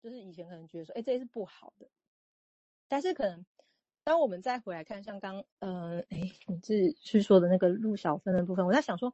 [0.00, 1.88] 就是以前可能觉得说，哎，这些是不好的，
[2.86, 3.44] 但是可能
[4.04, 9.12] 当我们再回来看，像刚，呃，哎，你自己去说的那个陆小芬的部分，我在想说，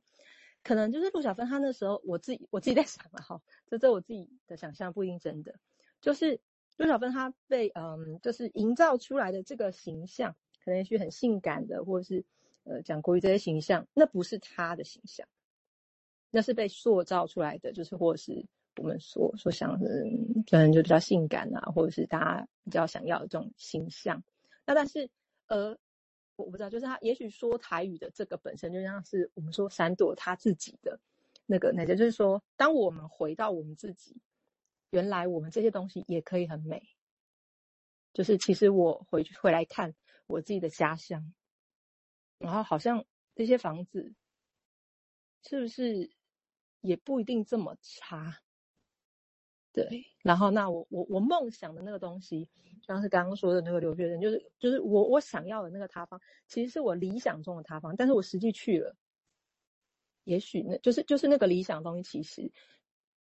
[0.62, 5.59] 可能就是陆小芬她那时候，我自己我自己在想嘛，哈，这这我自己的想象不一定真的，
[6.01, 6.39] 就是
[6.77, 12.25] 陆小芬她被嗯，就是营造出来的这个形象，可能也许很性感的，或者是
[12.64, 15.27] 呃讲国语这些形象，那不是她的形象，
[16.30, 18.46] 那是被塑造出来的，就是或者是。
[18.77, 19.88] 我们所所想的，
[20.50, 24.23] 可能就比较性感啊，或者是大家比较想要的这种形象。
[24.66, 25.09] 那但是，
[25.46, 25.77] 呃，
[26.37, 30.98] 我不知道，就是他也许说台语的这个本身就像是我们说闪躲他自己的
[31.46, 34.16] 那个那个，就是说，当我们回到我们自己，
[34.91, 36.82] 原来我们这些东西也可以很美。
[38.12, 39.95] 就是其实我回去回来看
[40.27, 41.34] 我自己的家乡，
[42.38, 43.04] 然后好像
[43.34, 44.15] 这些房子
[45.43, 46.10] 是不是
[46.80, 48.41] 也不一定这么差。
[49.74, 52.48] 对，然后那我我我梦想的那个东西，
[52.87, 58.95] 像是刚刚说的那个留学生，就是就是我我想要的那个塌方，其实是我理想中的塌方，但是我实际去了，
[60.23, 62.52] 也许那就是就是那个理想的东西，其实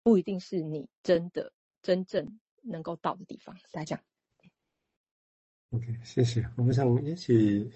[0.01, 3.53] 不一定是你真的真正能够到的地方。
[3.73, 3.99] 大家讲
[5.71, 6.49] ，OK，谢谢。
[6.55, 7.69] 我们想也许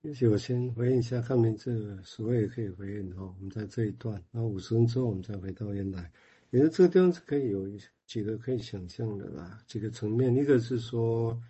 [0.00, 3.22] 也许我先回应一下，看名字，所谓也可以回应哈。
[3.22, 6.10] 我们在这一段，然后五十分之后，我们再回到原来。
[6.52, 7.66] 其实这个地方是可以有
[8.04, 10.36] 几个可以想象的啦，几个层面。
[10.36, 11.42] 一个是说，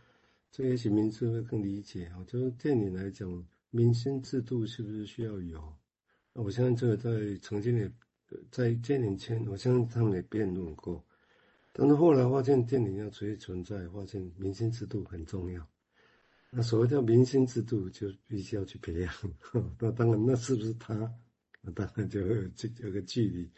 [0.53, 2.23] 这也许名字会更理解啊。
[2.25, 5.77] 就是电影来讲，民心制度是不是需要有？
[6.35, 7.11] 我相信这个在
[7.43, 7.91] 曾经也，
[8.53, 11.05] 在这年前，我相信他们也辩论过。
[11.73, 15.69] 但是后来发现电影要持续存在，发现民心制度很重要。
[16.51, 19.13] 那所谓叫民心制度，就必须要去培养。
[19.81, 21.13] 那当然，那是不是他？
[21.61, 23.51] 那当然就会有这有个距离。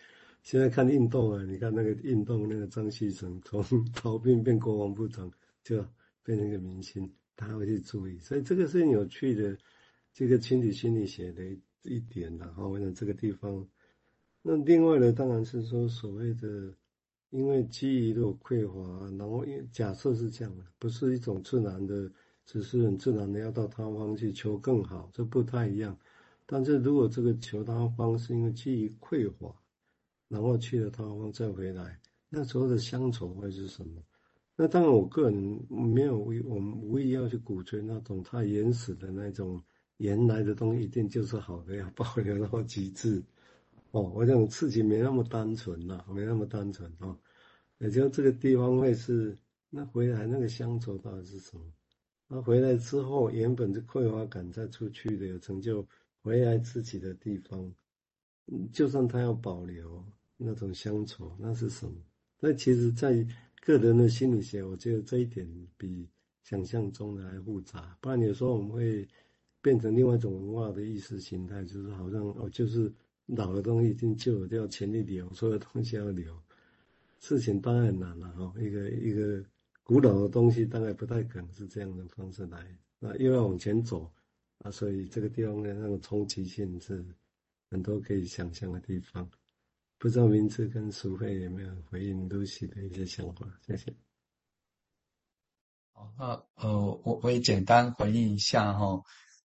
[0.45, 5.83] 现在看运动啊，你看那个运动，那个张旭成 从逃兵变国防部长，就
[6.23, 9.57] 变成一个明星，大家会去注意，所以这个是有趣的，
[10.13, 11.43] 这个群体心理学的
[11.83, 12.69] 一点的哈。
[12.69, 13.67] 我想这个地方，
[14.43, 16.77] 那另外呢，当然是说所谓的，
[17.31, 22.13] 因为基于的匮乏，然后因假设是这样的，不是一种自然的，
[22.45, 25.99] 只是很自然的要到他方去求更好，这不太一样。
[26.45, 29.51] 但是如果这个求他方是因为基于匮乏。
[30.35, 31.97] 然后去了他方再回来，
[32.29, 34.03] 那时候的乡愁会是什么？
[34.57, 39.63] 那当然，我个人没有，我们无意要去鼓吹那种太原始的那种
[39.99, 43.23] 原来的东西一定就是好的，要保留到极致。
[43.93, 47.17] 哦，我想事情没那么单纯呐，没那么单纯哦。
[47.79, 49.39] 也就这个地方会是，
[49.71, 51.65] 那回来那个乡愁到底是什么？
[52.27, 55.87] 那回来之后，原本是匮乏感再出去的有成就，
[56.23, 57.73] 回来自己的地方，
[58.73, 60.05] 就算他要保留。
[60.37, 61.95] 那种乡愁，那是什么？
[62.41, 63.27] 那其实，在
[63.61, 66.09] 个人的心理学，我觉得这一点比
[66.43, 67.97] 想象中的还复杂。
[68.01, 69.09] 不然有时候我们会
[69.63, 72.93] 变成另外一种文化的意识形态，就是好像哦，就是
[73.27, 76.37] 老的东西已经旧了，就要全力留，所有东西要留。
[77.21, 79.43] 事情当然难了哈，一个一个
[79.83, 82.67] 古老的东西，大概不太可能是这样的方式来。
[82.99, 84.13] 那又要往前走
[84.59, 87.03] 啊，所以这个地方的那种冲击性是
[87.71, 89.27] 很多可以想象的地方。
[90.05, 93.47] 不知道名字跟淑慧有没有回应 Lucy 的一些想法？
[93.67, 93.91] 谢谢。
[95.95, 96.27] 好，那
[96.57, 99.03] 呃，我我也简单回应一下哈。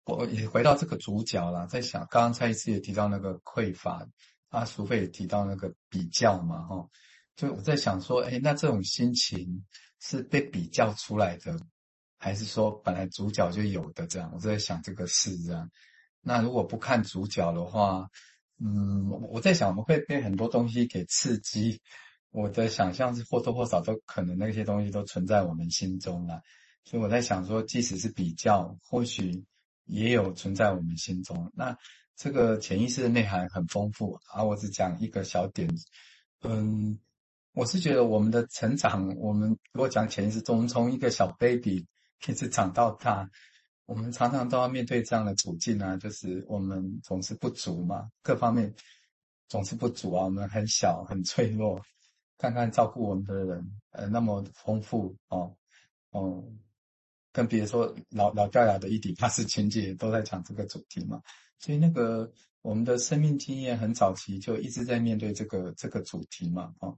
[0.06, 4.10] 我也回到这个主角啦，在想刚刚蔡医师也提到那个匮乏，
[4.50, 6.90] 啊，淑慧也提到那个比较嘛哈。
[7.36, 9.64] 就我在想说，哎，那这种心情
[10.00, 11.56] 是被比较出来的，
[12.18, 14.32] 还是说本来主角就有的这样？
[14.34, 15.70] 我在想这个事这样。
[16.20, 18.10] 那如果不看主角的话，
[18.60, 21.80] 嗯，我在想，我们会被很多东西给刺激。
[22.32, 26.42] 我的想象是或多或少都可能那些东西都存在我们心中了。
[26.84, 29.46] 所以我在想说，即使是比较，或许
[29.86, 31.52] 也有存在我们心中。
[31.56, 31.78] 那
[32.16, 34.44] 这个潜意识的内涵很丰富啊。
[34.44, 35.70] 我只讲一个小点。
[36.42, 37.00] 嗯，
[37.54, 41.86] 我是觉得我们的成长，我们如果讲潜意识中，从一个小 baby
[42.28, 43.30] 一直长到大。
[43.88, 48.72] 我们常常都要面对这样的处境啊，就是我们总是不足嘛，各方面
[49.48, 50.26] 总是不足啊。
[50.26, 51.82] 我们很小很脆弱，
[52.38, 55.56] 看看照顾我们的人，呃，那么丰富哦，
[56.12, 56.44] 哦，
[57.32, 61.22] 跟别说老老掉牙的伊底帕斯情节都在讲这个主题嘛，
[61.58, 62.30] 所以那个
[62.62, 66.94] 我们的生命经验很早期就一直在面对这个这个主题嘛，哦，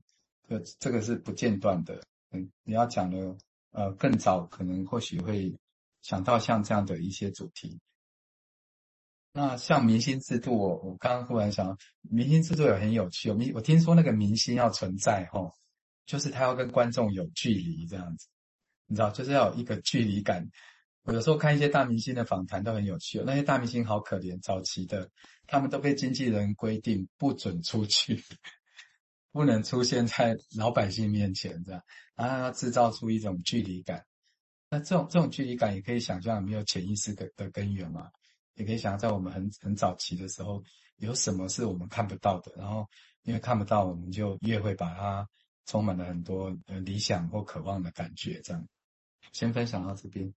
[0.47, 2.01] 这这个是不间断的。
[2.31, 3.37] 嗯，你要讲的
[3.73, 5.55] 呃更早，可能或许会。
[6.01, 7.79] 想到像这样的一些主题，
[9.33, 13.29] 那像明星制度，我我刚刚忽然想，明星制度也很有趣。
[13.29, 15.53] 我我听说那个明星要存在，吼，
[16.05, 18.27] 就是他要跟观众有距离这样子，
[18.87, 20.49] 你知道，就是要有一个距离感。
[21.03, 25.09] 我有时候看一些大明星的访谈都很有趣，那些大明星好可怜，早期的
[25.47, 28.23] 他们都被经纪人规定不准出去，
[29.31, 31.83] 不能出现在老百姓面前这样，
[32.15, 34.05] 然后要制造出一种距离感。
[34.69, 38.09] 那这种这种距离感也可以想象没有潜意识的的根源嘛，
[38.55, 40.63] 也可以想象在我们很很早期的时候，
[40.97, 42.87] 有什么是我们看不到的，然后
[43.23, 45.27] 因为看不到，我们就越会把它
[45.65, 48.39] 充满了很多呃理想或渴望的感觉。
[48.41, 48.67] 这样，
[49.31, 50.33] 先分享到这边。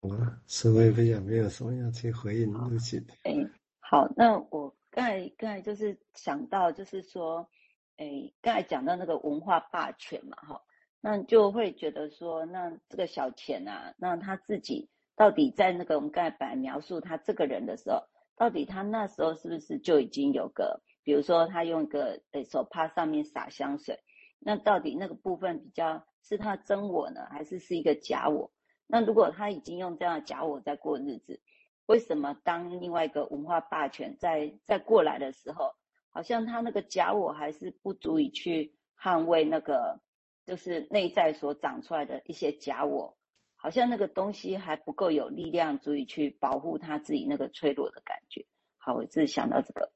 [0.00, 0.16] 我
[0.46, 3.04] 思维分享没有什么要去回应露西。
[3.24, 3.34] 哎，
[3.80, 7.48] 好，那我刚才刚才就是想到，就是说，
[7.96, 8.06] 哎，
[8.40, 10.62] 刚才讲到那个文化霸权嘛，哈，
[11.00, 18.02] 那就会觉得说，那这个小钱啊，那他自己到底在那个我们刚才描述他这个人的时候，
[18.36, 23.98] 到底他那时候是不是就已经有个，比如说他用一个诶手帕上面洒香水，
[24.38, 28.50] 那到底那个部分比较是他真我呢，还是是一个假我？
[28.86, 31.40] 那如果他已经用这样的假我在过日子，
[31.86, 35.74] 为什么当另外一个文化霸权在在过来的时候，
[36.10, 40.00] 好像他那个假我还是不足以去捍卫那个
[40.48, 43.18] 就是内在所长出来的一些假我，
[43.54, 48.46] 好像那个东西还不够有力量，足以去保护他自己那个脆弱的感觉。
[48.78, 49.92] 好，我只是想到这个。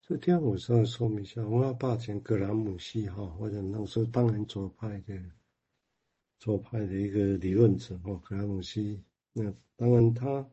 [0.00, 5.14] 这天我稍微说明一下，文化霸权格兰姆系哈，或者那时候当然左派的。
[6.38, 9.02] 左派的一个理论者哦，格兰姆西。
[9.34, 10.48] 那当然他，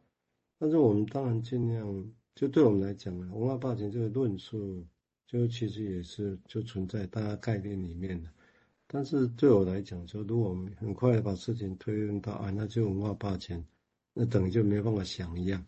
[0.59, 4.85] 但是我们当然尽量，就对我们来讲呢，文化霸权这个论述，
[5.27, 8.29] 就其实也是就存在大家概念里面的。
[8.95, 13.65] 但是对我来讲，就如果我们很快把事情推论到啊，那就文化霸权，
[14.13, 15.65] 那等于就没办法想一样。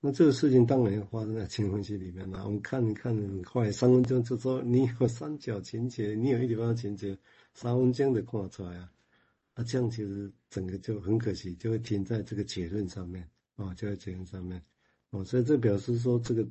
[0.00, 2.42] 那这个事情当然要发生在青春期里面了。
[2.46, 7.14] 我们看一看很快，三分钟就说你有三角情节，你有一点半情节，
[7.52, 8.90] 三分钟就看出来啊。
[9.52, 13.22] 啊、这样其实整个就很可惜，就会停在这个结论上面
[13.54, 14.62] 啊、哦，就在结论上面
[15.10, 16.42] 哦，所以这表示说这个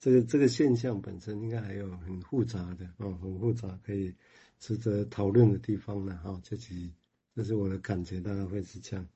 [0.00, 4.12] 这个这个现象本身应该还有很复杂的哦，很复杂可以
[4.58, 6.40] 值得讨论的地方呢哈。
[6.42, 6.92] 这几
[7.36, 9.06] 这是我的感觉，大概会是这样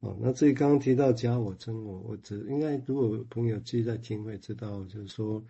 [0.00, 0.16] 哦。
[0.20, 5.44] 那至于刚刚提到假我真我，我只应该如果朋友继续在听会知道，就是说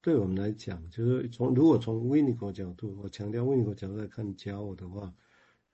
[0.00, 5.12] 对我们来讲，就是从如果从维尼口角度，我强调维尼口角度来看假我的话。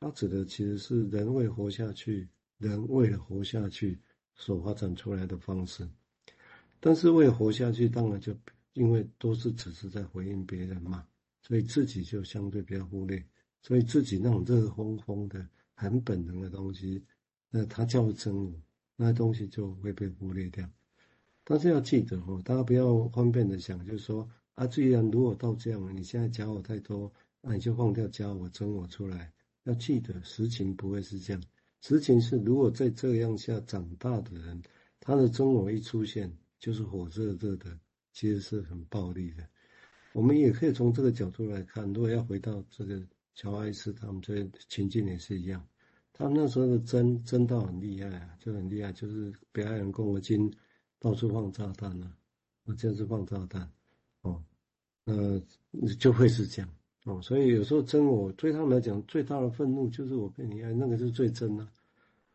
[0.03, 2.27] 它指的其实是人为活下去，
[2.57, 3.99] 人为了活下去
[4.35, 5.87] 所发展出来的方式。
[6.81, 8.35] 但是为了活下去，当然就
[8.75, 11.07] 因为都是只是在回应别人嘛，
[11.43, 13.25] 所以自己就相对比较忽略。
[13.63, 17.05] 所以自己那种热烘烘的、很本能的东西，
[17.51, 18.53] 那它叫真我，
[18.97, 20.67] 那东西就会被忽略掉。
[21.45, 27.13] 但是要记得哦，大家不要方便的想，就是说啊，既然如果到这样，你现在假我太多，
[27.43, 29.33] 那你就放掉假我，真我出来。
[29.65, 31.43] 要记得，实情不会是这样。
[31.83, 34.63] 实情是，如果在这样下长大的人，
[34.99, 37.79] 他的真我一出现，就是火热热的，
[38.13, 39.47] 其实是很暴力的。
[40.13, 43.01] 我们也可以从这个角度来看，如果要回到这个
[43.35, 45.65] 乔艾斯他们这情境也是一样，
[46.13, 50.53] 他们那时候的真真到很厉害啊，就很厉害，就是北爱尔兰共和军
[50.99, 52.17] 到处放炸弹啊，
[52.65, 53.71] 我就是放炸弹，
[54.23, 54.43] 哦，
[55.05, 55.39] 那
[55.95, 56.69] 就会是这样。
[57.05, 61.67] 哦，所以有时候真我对他们来讲最大的愤怒就是我被你爱，那个是最真的。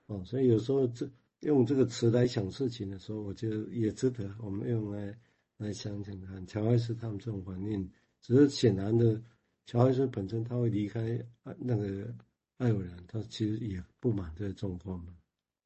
[0.08, 1.08] 哦，所以有时候这
[1.42, 5.16] 用这个词来想事情的时候，我觉得也值得我们用来
[5.58, 6.46] 来想想看。
[6.48, 7.90] 乔艾斯他们这种反应，
[8.22, 9.22] 只是显然的，
[9.66, 11.20] 乔艾斯本身他会离开
[11.58, 12.14] 那个
[12.58, 15.16] 爱尔兰，他其实也不满这个状况嘛。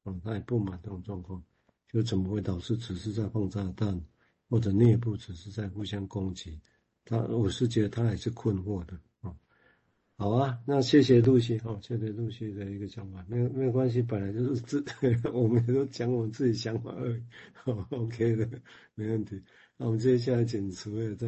[0.04, 1.42] 哦，他也不满这种状况，
[1.88, 4.00] 就怎么会导致只是在放炸弹，
[4.48, 6.58] 或者内部只是在互相攻击？
[7.04, 8.98] 他我是觉得他还是困惑的。
[10.20, 14.84] 好啊，那谢谢露西哈，谢谢露西的一个想法，没有没有关系，本来就是自，
[15.32, 17.24] 我们也都讲我们自己想法而已，
[17.54, 18.46] 好， OK 的，
[18.94, 19.42] 没问题。
[19.78, 21.26] 那我们接下来请楚卫再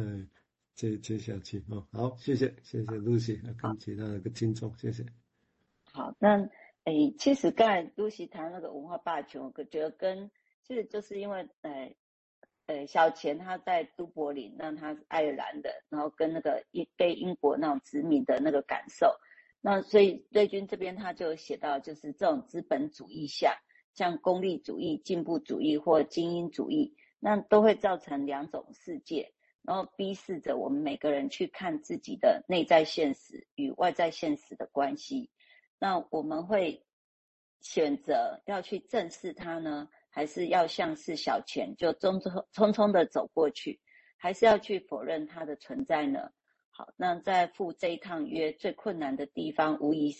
[0.75, 1.87] 接接下去哦。
[1.91, 5.03] 好，谢谢谢谢露西，跟其他的个听众，谢谢。
[5.91, 6.47] 好，那
[6.83, 10.29] 诶，其实刚才露西谈那个文化霸权，我觉得跟
[10.67, 11.97] 其实就是因为诶。
[12.65, 19.13] 呃，小钱他在都柏林，那他是爱尔兰的，然后跟那个英被英国那种殖民的那个感受，
[19.59, 23.57] 那所以瑞军这边他就写到，就是这种资本主义下，
[23.93, 35.29] 像功利主义、进步主义或精英主义，那都会造成两种世界，然后逼视着我们每个人去看自己的内在现实与外在现实的关系，
[35.79, 36.85] 那我们会
[37.59, 39.89] 选择要去正视它呢？
[40.15, 43.79] 还是要像是小钱，就匆匆匆匆的走过去，
[44.15, 46.29] 还是要去否认它的存在呢？
[46.69, 50.11] 好，那在赴这一趟约最困难的地方，无疑